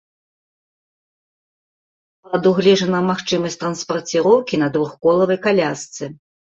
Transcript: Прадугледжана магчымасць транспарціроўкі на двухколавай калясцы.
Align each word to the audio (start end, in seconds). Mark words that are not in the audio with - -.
Прадугледжана 2.25 3.03
магчымасць 3.11 3.59
транспарціроўкі 3.67 4.55
на 4.65 4.73
двухколавай 4.75 5.37
калясцы. 5.49 6.15